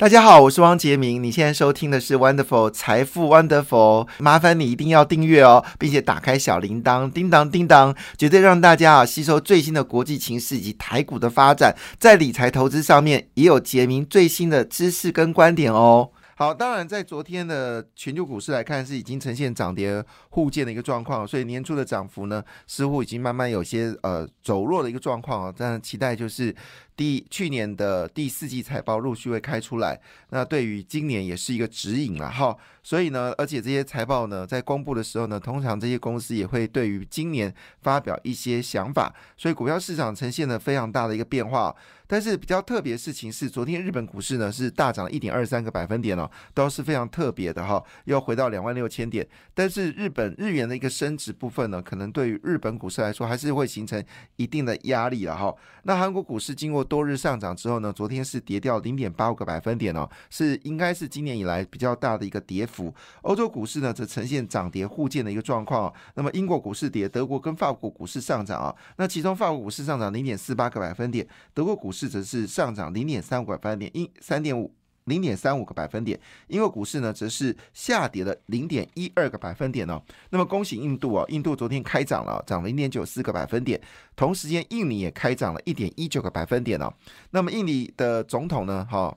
[0.00, 1.22] 大家好，我是汪杰明。
[1.22, 16.08] 你现在收听的是 Wonderful 财富 Wonderful，麻烦你一定要订阅哦，并且打开小铃铛，叮当叮当，绝对让大家啊吸收最新的国际情势以及台股的发展，在理财投资上面也有杰明最新的知识跟观点哦。
[16.34, 25.54] 好，当然在昨天的全球股市来看，是已经呈现涨跌互见的一个状况，所以年初的涨幅呢，似乎已经慢慢有些呃走弱的一个状况啊。
[25.54, 26.56] 但期待就是
[27.00, 29.98] 第去年的第四季财报陆续会开出来，
[30.28, 32.54] 那对于今年也是一个指引了哈。
[32.82, 41.74] 所以呢，而且这些财报呢，在公布的时候呢，通常这些公司也会对于今年发表一些想法，所以股票市场呈现了非常大的一个变化。
[42.06, 49.26] 但是比较特别事情是，昨天日本股市呢是大涨一点二三个百分点哦，都是非常特别的哈，又回到两万六千点。
[49.54, 54.02] 但是日本日元的一个升值部分呢，可能对于日本股市来说还是会形成
[54.36, 55.54] 一定的压力了哈。
[55.84, 62.92] 那韩国股市经过多日上涨之后呢，昨天是跌掉零点八五个百分点哦，是应该是今年以来比较大的一个跌幅。
[63.22, 65.90] 欧洲股市呢则呈现涨跌互见的一个状况。
[66.16, 68.74] 那么英国股市跌，德国跟法国股市上涨啊。
[68.98, 72.10] 那其中法国股市上涨零点四八个百分点，德国股市。
[72.10, 74.74] 则是上涨零点三五个百分点，一三点五
[75.10, 76.18] 零点三五个百分点。
[76.46, 80.00] 英国股市呢，则是下跌了零点一二个百分点哦。
[80.30, 83.78] 那么恭喜印度啊，印度昨天开涨了，涨零点九四个百分点。
[84.16, 86.90] 同时间，印尼也开涨了一点一九个百分点哦。
[87.30, 89.14] 那么印尼的总统呢，哈，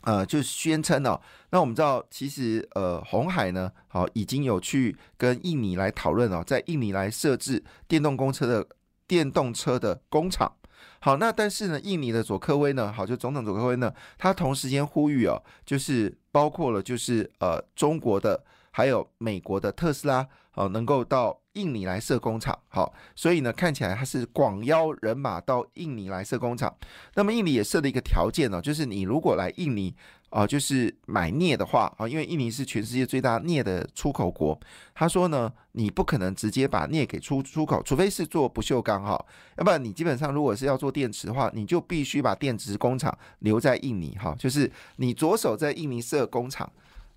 [0.00, 8.66] 呃，就宣称哦，那我们知道，其实呃，红海呢，好，已经有去跟印尼来讨论哦，在印尼来设置电动公车的
[9.06, 10.50] 电动车的工厂。
[11.00, 26.74] 好，那但是呢，印尼的佐科威呢，好，就总统佐科威呢，他同时间呼吁哦，就是包括了，就是呃，中国的还有美国的特斯拉，哦，能够到印尼来设工厂，好，所以呢，看起来它是广邀人马到印尼来设工厂。
[27.14, 29.94] 那么印尼也设了一个条件呢，就是你如果来印尼。
[30.32, 34.58] 啊，就是买镍的话啊，因为印尼是全世界最大镍的出口国。
[34.94, 39.22] 他说呢，你不可能直接把镍给出出口，除非是做不锈钢哈，
[39.58, 44.34] 要不然你基本上如果是要做电池的话，你就必须把电池工厂留在印尼哈。
[44.38, 46.72] 就是你左手在印尼设工厂，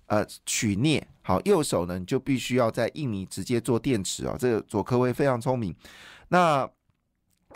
[0.06, 4.36] 呃，取镍，好，右手呢你就必须要在印尼直接做电池啊。
[4.38, 5.74] 这个佐科威非常聪明，
[6.28, 6.68] 那。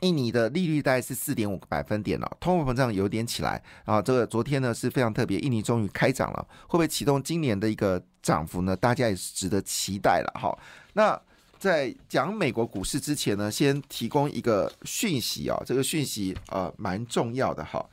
[0.03, 4.01] 印尼的利率大概是四点五个百分点了，通货膨胀有点起来啊。
[4.01, 8.75] 这个昨天呢是非常特别，印尼终于开涨了，会不会启动今年的一个涨幅呢？
[8.75, 10.57] 大家也是值得期待了哈。
[10.95, 11.21] 那
[11.59, 17.85] 在讲美国股市之前呢，先提供一个讯息啊，这个讯息呃蛮重要的哈。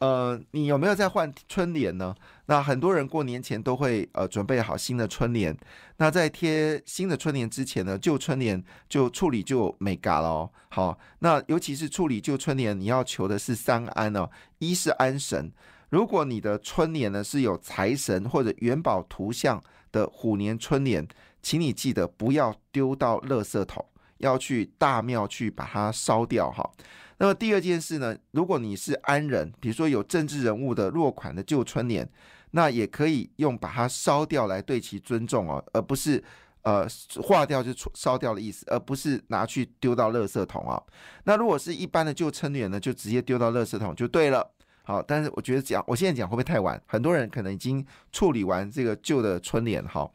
[0.00, 2.14] 呃，你有没有在换春联呢？
[2.46, 5.56] 那很多人过年前都会呃准备好新的春联。
[5.96, 10.50] 那在贴新的春联之前呢，旧春联就处理就没嘎了哦。
[10.68, 14.30] 好，那尤其是处理旧春联，你要求的是三安哦。
[14.58, 15.50] 一是安神，
[15.90, 19.60] 如果你的春联呢是有财神或者元宝图像
[19.90, 21.06] 的虎年春联，
[21.42, 23.84] 请你记得不要丢到垃圾桶，
[24.18, 26.70] 要去大庙去把它烧掉哈。
[27.18, 32.08] 那么第二件事呢，如果你是安人，比如说有政治人物的落款的旧春联，
[32.52, 36.22] 那也可以用把它烧掉来对其尊重哦，而不是
[36.62, 36.86] 呃
[37.22, 40.80] 化掉就烧掉的意思，而不是拿去丢到垃圾桶啊。
[41.24, 44.48] 那如果是一般的旧春联呢，就直接丢到垃圾桶就对了。
[44.84, 46.80] 好，但是我觉得讲我现在讲会不会太晚？
[46.86, 50.10] 很多人可能已经处理完这个旧的春联哈。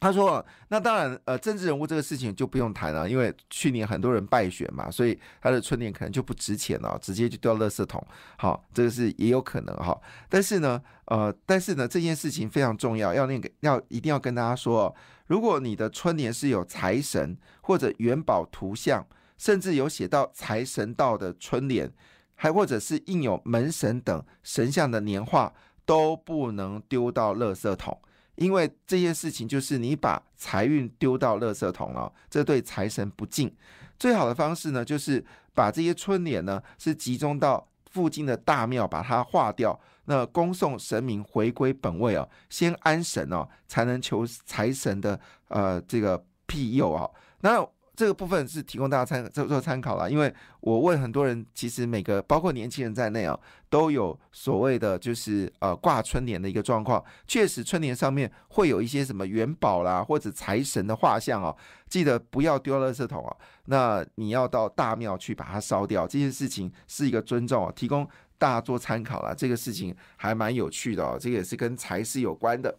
[0.00, 8.00] 他说：“那当然，呃，政治人物这个事情就不用谈了，因为去年很多人败选嘛，所以他的春联可能就不值钱了，直接就掉垃圾桶。
[8.36, 10.00] 好，这个是也有可能哈。
[10.28, 14.94] 但是呢，呃，但是呢，这件事情非常重要，要那个要一定要跟大家说，
[15.26, 19.04] 如果你的春联是有财神或者元宝图像，
[19.36, 21.92] 甚至有写到财神到的春联，
[22.36, 25.52] 还或者是印有门神等神像的年画，
[25.84, 27.98] 都不能丢到垃圾桶。”
[28.38, 33.54] 因为这些事情就是你把财运丢到垃圾桶了，这对财神不敬。
[33.98, 47.08] 最好的方式呢，就是把这些春联呢是集中到附近的大庙，把它化掉，那恭送神明回归本位哦，先安神哦，才能求财神的呃这个庇佑啊。
[47.40, 47.68] 那。
[47.98, 53.36] 这个部分是提供大家参做做参考了，因为我问很多人，其实每个包括年轻人在内啊，
[53.68, 57.04] 都有所谓的就是呃挂春联的一个状况。
[57.26, 61.56] 确实，春联上面会有一些什么元宝啦或者财神的画像哦，
[61.88, 63.36] 记得不要丢垃圾桶啊。
[63.64, 68.08] 那你要到大庙去把它烧掉，这件事情是一个尊重哦，提供
[68.38, 69.34] 大家做参考了。
[69.34, 72.78] 这个事情还蛮有趣的哦，这个也是跟财是有关的。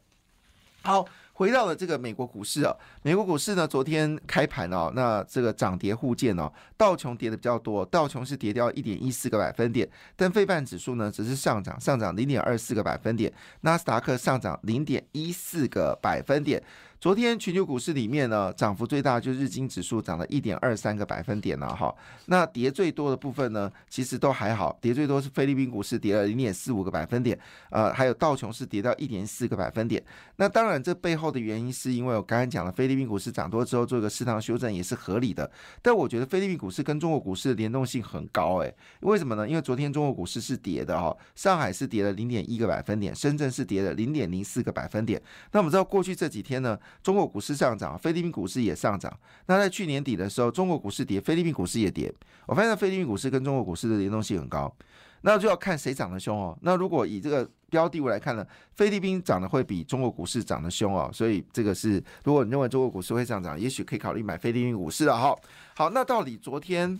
[0.81, 1.05] 好。
[1.39, 13.31] 回到了这个美国股市啊，美国股市呢，昨天开盘哦，那这个涨跌互见哦，道琼跌的比较多，道琼是跌掉一点一四个百分点，但费半指数呢只是上涨，上涨零点二四个百分点，
[13.61, 16.61] 纳斯达克上涨零点一四个百分点。
[16.99, 21.95] 昨天全球股市里面呢，涨幅最大就是日经指数涨了一点二三个百分点了哈。
[22.25, 30.03] 那跌最多的部分呢，其实都还好，跌最多是菲律宾股市跌了零点四五个百分点，呃，还有道琼是跌到一点四个百分点。
[30.35, 35.49] 那当然，这背后的原因是因为我刚才讲了，菲律宾股市涨多之后做一个适当修正也是合理的。
[35.81, 39.47] 但我觉得菲律宾股市跟中国股市的联动性很高诶，为什么呢？
[39.47, 45.21] 因为昨天中国股市是跌的哈，上海是跌了零点一个百分点，深圳是跌了零点零四个百分点。
[45.53, 46.77] 那我们知道过去这几天呢？
[47.01, 49.11] 中国股市上涨，菲律宾股市也上涨。
[49.45, 52.13] 那在去年底的时候，中国股市跌，菲律宾股市也跌。
[52.45, 54.73] 我发现菲律宾股市跟中国股市的联动性很高，
[55.21, 56.57] 那就要看谁涨得凶哦。
[56.61, 61.09] 那如果以这个标的物来看呢，菲律宾涨得会比中国股市涨得凶哦。
[61.13, 65.35] 所以这个是，如果你认为中国股市会上涨，也许可以考虑买菲律宾股市了哈。
[65.75, 66.99] 好，那到底昨天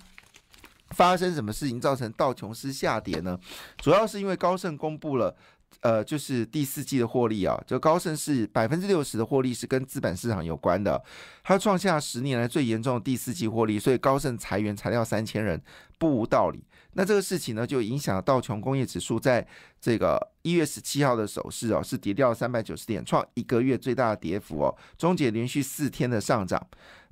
[0.92, 3.40] 发生什么事情造成道琼斯下跌呢？
[3.78, 5.36] 主要是因为高盛公布了。
[5.82, 11.02] 呃，就是第四季的获利啊，就高盛是百分之六十的获利是跟资本市场有关的，
[11.44, 15.62] 它创下十年来最严重的第四季获利，所以高盛裁员裁掉三千人
[15.98, 16.64] 不无道理。
[16.94, 19.46] 那这个事情呢，就影响道琼工业指数在
[19.80, 26.62] 这个一月十七号的首市哦，是跌掉三百九十点，创一个月最大的跌幅哦，终结连续四天的上涨。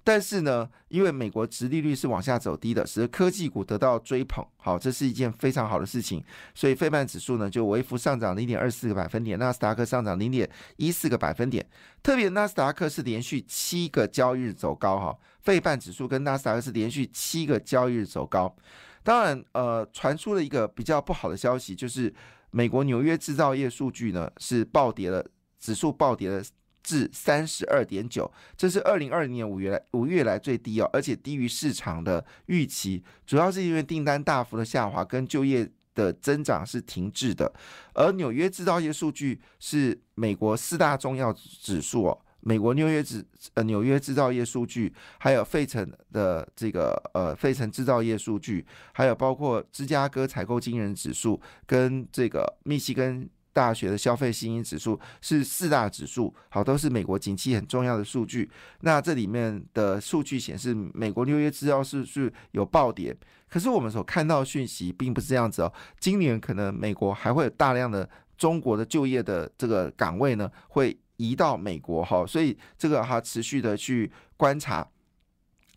[0.08, 6.24] 但是呢，因为美国殖利率是往下走低的，使得科技股得到追捧，好，这是一件非常好的事情。
[6.56, 11.70] 所以费半指数呢就微幅上涨零点二四个百分点，纳斯达克上涨零点一四个百分点。
[12.02, 18.56] 特别纳斯达克是连续七个交易日走高，哈，费半指数跟纳斯达克是连续七个交易日走高。
[19.04, 22.16] 当然，呃，传出了一个比较不好的消息，就是
[22.52, 25.26] 美国纽约制造业数据呢是暴跌了，
[25.60, 26.42] 指数暴跌了。
[26.88, 37.52] 至三十二点九，这是二零二零年五月来五月来最低哦，而且低于市场的预期，主要是因为订单大幅的下滑，跟就业的增长是停滞的。
[37.94, 43.22] 而纽约制造业数据是美国四大重要指数哦，美国纽约制
[43.56, 53.30] 呃纽约制造业数据，还有费城的这个呃费城制造业数据，还有包括芝加哥采购经人指数跟这个密西根。
[53.58, 58.48] 大学的消费信心指数是四大指数，好，都是美国景气很重要的数据。
[58.82, 63.18] 那这里面的数据显示，美国纽约制造是是有暴跌，
[63.50, 65.74] 可是我们所看到讯息并不是这样子哦。
[66.00, 68.08] 今年可能美国还会有大量的
[68.38, 74.88] 中国的就业的这个岗位呢，会移到美国哈，所以这个哈持续的去观察。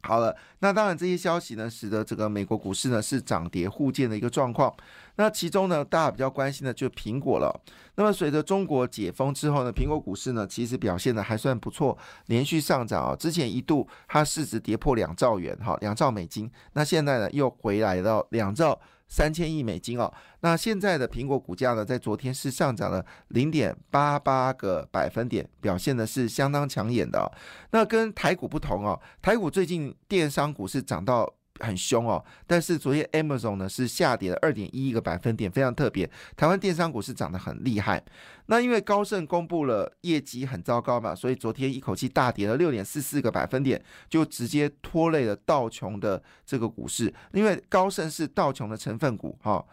[0.02, 4.74] 好了，那当然这些消息呢，使得这个美国股市呢是涨跌互见的一个状况。
[5.20, 7.54] 那其中呢，大家比较关心的就是苹果了。
[7.96, 11.96] 那么随着中国解封之后呢，苹果股市呢其实表现的还算不错，
[12.28, 13.14] 连续上涨啊。
[13.14, 16.50] 之前一度它市值跌破两兆元，哈，两兆美金。
[16.72, 18.80] 那现在呢又回来到两兆。
[19.12, 27.30] 三千亿美金哦，那现在的苹果股价呢，在昨天是上涨了零点八八个百分点，表现的是相当抢眼的。
[27.72, 31.28] 那跟台股不同哦，台股最近电商股是涨到。
[31.60, 36.10] 很凶哦，但是昨天 Amazon 呢是下跌了二点一一个百分点，非常特别。
[36.36, 38.02] 台湾电商股是涨得很厉害，
[38.46, 47.12] 那因为高盛公布了业绩很糟糕嘛，所以昨天一口气大跌了六点四四个百分点，就直接拖累了道琼的这个股市。
[47.32, 49.64] 因为高盛是道琼的成分股哈，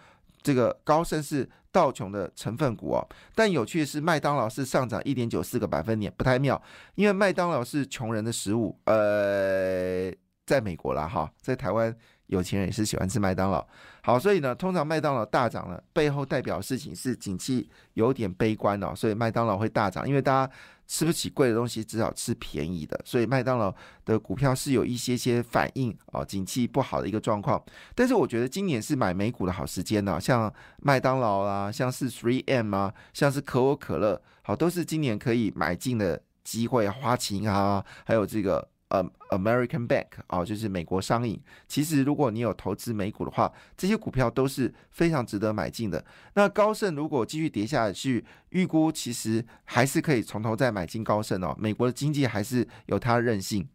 [0.43, 3.07] 这个高盛是道琼的成分股哦。
[3.33, 6.61] 但有趣的是，麦当劳是上涨一点九四个百分点，不太妙，
[6.95, 10.13] 因为麦当劳是穷人的食物，呃。
[10.47, 11.93] 在美国啦，哈，在台湾
[12.27, 13.67] 有钱人也是喜欢吃麦当劳。
[14.01, 20.53] 好，所以呢，通常麦当劳大涨了，背后代表事情是景气有点悲观哦，所以麦当劳会大涨，因为大家
[20.87, 23.75] 吃不起贵的东西，只好吃便宜的，所以麦当劳
[24.05, 27.61] 的股票是有一些些反应哦，景气不好的一个状况。
[27.93, 36.87] 但是我觉得今年是买美股的好时间呢，像麦当劳啦，像是 Three M 啊，像是可口可乐，好，都是今年可以买进的机会。
[36.87, 38.65] 花旗啊，还有这个。
[38.89, 41.39] 呃，American Bank 啊，就是美国商银。
[41.67, 46.03] 其实，如果你有投资美股的话，这些股票都是非常值得买进的。
[46.35, 51.55] 那高盛如果继续跌下去，预估其实还是可以从头再买进高盛哦。
[51.59, 53.67] 美国的经济还是有它的韧性。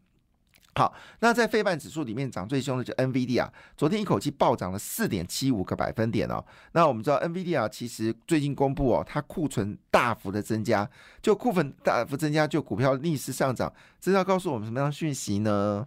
[0.74, 6.42] 好，那在费半指数里面涨最凶的就 NVD 啊，昨天一口气暴涨了四点七五个百分点哦。
[6.72, 10.88] 那我们知道 NVD 啊，其实最近公布哦，它库存大幅的增加，
[11.20, 15.86] 就库存大幅增加，就股票逆势上涨，这要告诉我们什么样的讯息呢？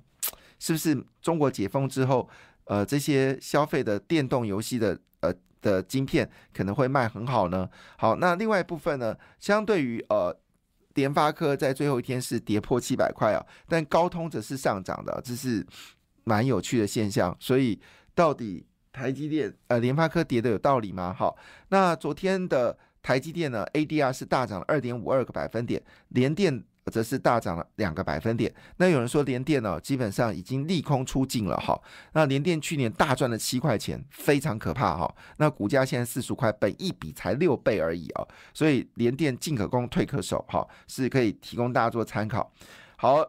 [0.59, 2.29] 是不是中国解封之后，
[2.65, 7.67] 呃，这些消费的电动游戏的呃的晶片可能会卖很好呢？
[7.97, 10.37] 好，那另外一部分呢，相对于呃。
[10.95, 15.65] 联发科在最后一天是跌破七百块啊，但高通则是上涨的，这是
[16.23, 17.33] 蛮有趣的现象。
[17.39, 17.79] 所以
[18.13, 21.13] 到底台积电呃联发科跌的有道理吗？
[21.13, 21.37] 好，
[21.69, 26.63] 那昨天的台积电呢，ADR 是大涨了二点五二个百分点，联电。
[26.91, 28.53] 则是大涨了两个百分点。
[28.77, 31.79] 那有人说联电呢，基本上已经利空出尽了哈。
[32.13, 35.15] 那联电去年大赚了七块钱，非常可怕哈。
[35.37, 38.27] 那股价现在四十块，本一比才六倍而已哦。
[38.53, 42.51] 所以联电进可攻，退可守哈，是可以提供大家做参考。
[42.97, 43.25] 好，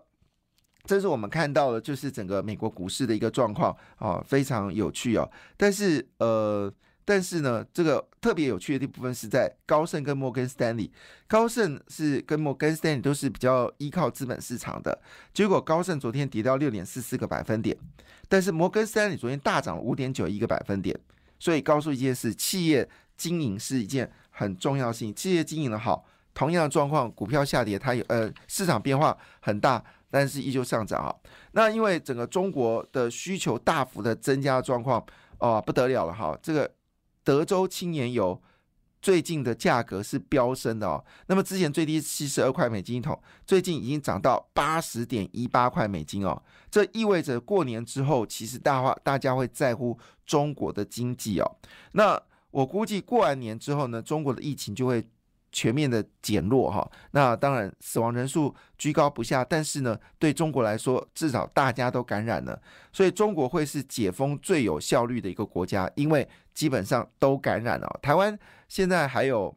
[0.85, 5.31] 这是我们看到的，就是整个美国股市的一个状况啊，非常有趣哦。
[5.57, 6.73] 但是呃。
[7.07, 10.93] 但是呢，这个特别有趣的部分是在高盛跟摩根斯丹利。
[11.29, 15.01] 高盛是跟摩根斯丹利都是比较依靠资本市场的，
[15.33, 17.77] 结果高盛昨天跌到六点四四个百分点，
[18.29, 20.99] 但是摩根斯丹利昨天大涨五点九一个百分点。
[21.39, 25.15] 所以告诉一件事，企业经营是一件很重要性。
[25.15, 31.15] 企业经营的好，同样的状况，股票下跌，它有呃市场变化很大，但是依旧上涨啊。
[31.53, 35.05] 那因为整个中国的需求大幅的增加状况，
[35.39, 36.69] 哦不得了了哈，这个。
[37.27, 38.41] 德州青年油
[39.03, 46.41] 最近的价格是飙升的哦，那么之前最低七十二块美金一桶，最近已经涨到八十点一八块美金哦，
[46.71, 51.57] 这意味着过年之后，其实大话大家会在乎中国的经济哦，
[51.93, 55.05] 那我估计过完年之后呢，中国的疫情就会。
[55.53, 62.61] 全面的减弱哈，那当然死亡人数居高不下，但是呢，对中国来说，至少大家都感染了，
[62.93, 68.01] 所以中国会是解封最有效率的一个国家，因为基本上都感染了。
[68.03, 68.37] 台湾
[68.67, 69.57] 现在还有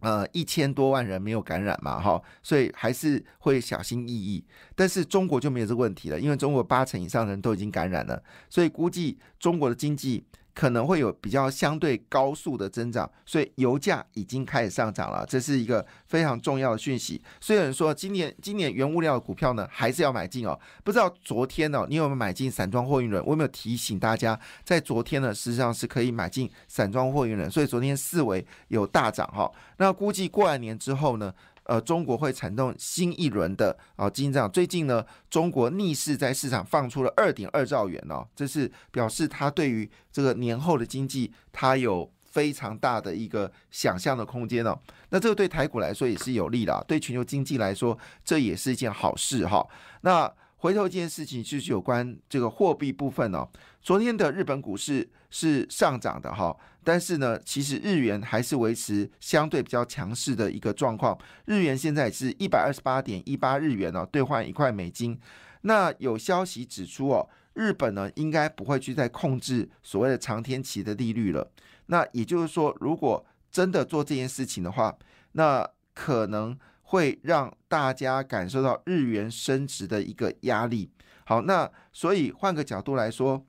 [0.00, 4.46] 呃一千多万人没有感染嘛，哈，所以还是会小心翼翼。
[4.74, 10.24] 但是中国就没有这个问题了，因为中国八成以上的人都已经感染了，所以估计中国的经济。
[10.54, 17.20] 可能会有比较相对高速的增长，所以油价已经开始上涨了，这是一个非常重要的讯息。
[17.40, 23.22] 虽然说今年今年原物料的股票呢还是要买进哦，不知道昨天呢你有没有买进散装货运轮？
[23.24, 29.50] 我有没有提醒大家，在昨天呢实际上是可以买进散装货运轮，所以昨天四维有大涨哈。
[29.78, 31.34] 那估计过完年之后呢？
[31.64, 34.38] 呃，中国会产动新一轮的啊经济。
[34.52, 44.78] 最近呢，中国逆势在市场放出了二点二兆元哦，这是表示它对于这个年后的经济，它有非常大的一个想象的空间哦。
[45.10, 49.66] 那这个对台股来说也是有利的，对全球经济来说，这也是一件好事哈。
[50.02, 50.32] 那。
[50.64, 53.46] 回头一件事情就是有关这个货币部分哦。
[53.82, 61.18] 昨天的日本股市是上涨的哈，但是呢，其实日元还是维持相对比较强势的一个状况。
[61.44, 65.20] 日元现在是一百二十八点一八日元哦，兑换一块美金。
[65.60, 71.46] 那有消息指出哦，日本呢应该不会去再控制所谓的长天期的利率了。
[71.88, 74.96] 那也就是说，如果真的做这件事情的话，
[75.32, 76.58] 那可能。
[76.94, 80.92] 会让大家感受到日元升值的一个压力。
[81.24, 83.44] 好，那所以换个角度来说，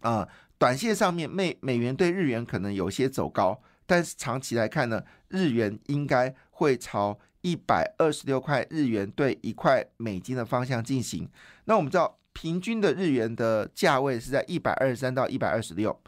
[0.00, 11.26] 啊，短线上面美美元对日元可能有些走高，但是长期来看呢，日元应该会朝一百二十六块日元兑一块美金的方向进行。
[11.64, 15.98] 那我们知道，平均的日元的价位是在一百二十三到一百二十六。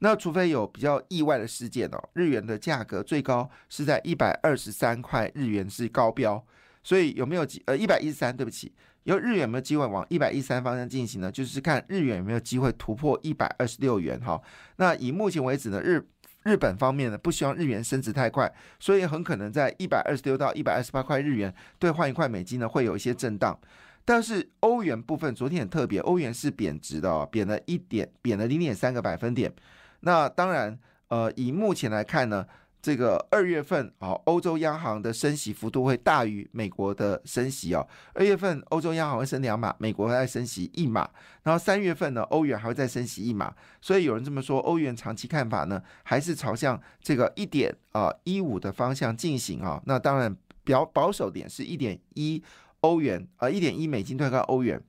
[0.00, 6.42] 那除非有比较意外的事件哦，日元的价格最高是在一百二十三块日元是高标，
[6.82, 8.34] 所以有没有机呃一百一十三？
[8.34, 8.72] 对不起，
[9.04, 11.30] 有日元有没有机会往一百一十三方向进行呢？
[11.30, 14.40] 就是看日元有没有机会突破一百二十六元哈。
[14.76, 16.02] 那以目前为止呢，日
[16.44, 23.60] 日本方面呢不希望日元升值太快，所以很可能在一百二十六到一百二十八块日元兑换一块美金呢会有一些震荡。
[24.06, 29.52] 但是欧元部分昨天很特别，欧元是贬值的哦，贬了一点，贬了零点三个百分点。
[30.00, 30.78] 那当然，
[31.08, 32.46] 呃，以目前来看呢，
[32.80, 37.86] 这个二月份啊，欧洲央行的升息幅度会大于美国的升息哦。
[38.14, 41.08] 二月份欧洲央行会升两码，美国会再升息一码。
[41.42, 43.54] 然后三月份呢，欧元还会再升息一码。
[43.80, 49.82] 所以有人这么说，欧元长期看法呢，还是朝向这个一点啊一五的方向进行啊。
[49.84, 52.42] 那当然，比较保守点是一点一
[52.80, 54.82] 欧元啊，一点一美金兑换欧元。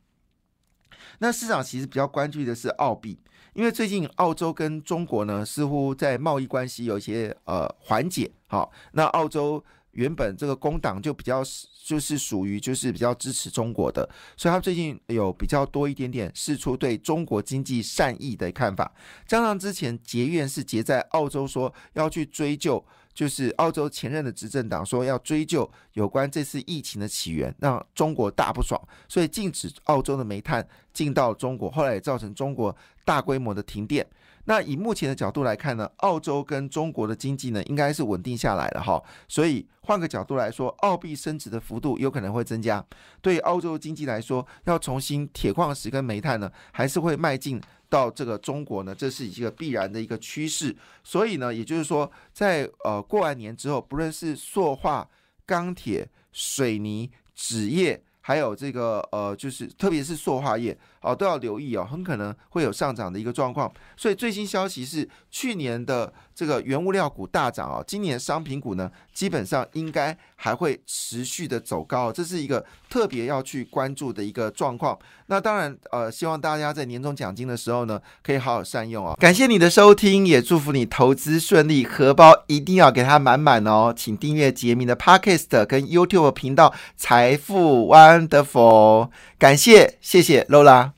[1.20, 3.20] 那市场其实比较关注的是澳币，
[3.54, 8.32] 因为最近澳洲跟中国呢似乎在贸易关系有一些呃缓解。
[8.48, 11.44] 好，那澳洲原本这个工党就比较
[11.86, 18.94] 就是属于就是比较支持中国的，所以他最近有比较多一点点试出对中国经济善意的看法。
[19.28, 22.84] 加上之前结怨是结在澳洲说要去追究。
[23.14, 34.06] 就是澳洲前任的执政党说要追究有关这次疫情的起源，让中国大不爽，所以禁止澳洲的煤炭进到中国，后来也造成中国大规模的停电。
[34.46, 39.02] 那以目前的角度来看呢，澳洲跟中国的经济呢，应该是稳定下来了哈。
[39.28, 42.84] 所以换个角度来说，澳币升值的幅度有可能会增加。
[43.22, 50.76] 对澳洲经济来说，要重新铁矿石跟煤炭呢，还是会迈进到这个中国呢，这是一个必然的一个趋势。
[51.04, 55.08] 所以呢，也就是说，在呃过完年之后，不论是塑化、
[55.46, 58.04] 钢铁、水泥、纸业。
[58.32, 63.72] 还有这个呃，就是特别是塑化液哦，都要留意哦，很可能会有上涨的一个状况。
[63.98, 74.98] 所以最新消息是，去年的这个原物料股大涨啊，今年商品股呢，基本上应该还会持续的走高，这是一个特别要去关注的一个状况。
[75.28, 79.18] 那当然呃，希望大家在年终奖金的时候呢，可以好好善用哦。
[79.20, 83.94] 感谢你的收听，也祝福你投资顺利，荷包一定要给它满满哦。
[83.96, 87.72] 请订阅杰明的 Podcast 跟 YouTube 频道财富。
[87.72, 89.10] Wonderful，
[89.42, 90.94] 感谢，谢谢露拉。